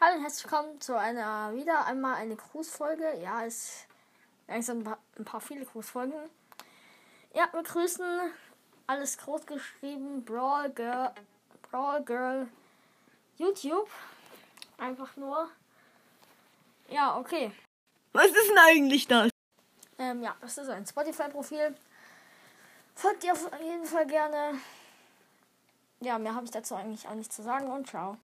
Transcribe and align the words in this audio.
Hallo 0.00 0.14
und 0.14 0.22
herzlich 0.22 0.44
willkommen 0.44 0.80
zu 0.80 0.96
einer 0.96 1.52
wieder 1.56 1.84
einmal 1.86 2.14
eine 2.14 2.36
Grußfolge. 2.36 3.18
Ja, 3.20 3.44
es 3.44 3.84
langsam 4.46 4.78
ein 4.78 4.84
paar, 4.84 4.98
ein 5.18 5.24
paar 5.24 5.40
viele 5.40 5.64
Grußfolgen. 5.64 6.14
Ja, 7.34 7.48
wir 7.50 7.64
grüßen 7.64 8.06
alles 8.86 9.18
groß 9.18 9.44
geschrieben. 9.44 10.24
Brawl 10.24 10.70
Girl, 10.70 11.10
Brawl 11.68 12.04
Girl, 12.04 12.46
YouTube. 13.38 13.90
Einfach 14.76 15.16
nur. 15.16 15.50
Ja, 16.88 17.18
okay. 17.18 17.50
Was 18.12 18.26
ist 18.26 18.50
denn 18.50 18.58
eigentlich 18.58 19.08
das? 19.08 19.30
Ähm, 19.98 20.22
ja, 20.22 20.36
das 20.40 20.58
ist 20.58 20.68
ein 20.68 20.86
Spotify-Profil. 20.86 21.74
Folgt 22.94 23.24
ihr 23.24 23.32
auf 23.32 23.50
jeden 23.60 23.84
Fall 23.84 24.06
gerne. 24.06 24.60
Ja, 25.98 26.20
mehr 26.20 26.36
habe 26.36 26.44
ich 26.44 26.52
dazu 26.52 26.76
eigentlich 26.76 27.08
auch 27.08 27.14
nicht 27.14 27.32
zu 27.32 27.42
sagen 27.42 27.66
und 27.66 27.88
ciao. 27.88 28.16